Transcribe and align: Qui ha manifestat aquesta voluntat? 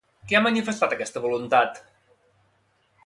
Qui 0.29 0.37
ha 0.37 0.39
manifestat 0.45 0.95
aquesta 0.95 1.23
voluntat? 1.27 1.79